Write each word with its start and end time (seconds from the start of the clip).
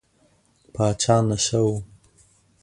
پاچا 0.73 1.17
نشه 1.21 1.57
و. 1.57 1.71